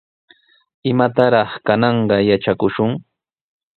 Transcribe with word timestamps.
¿Imatataq 0.91 1.49
kananqa 1.65 2.15
yatrakushun? 2.27 2.91